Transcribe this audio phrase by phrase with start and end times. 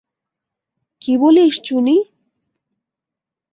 [1.01, 1.97] কী বলিস, চুনি।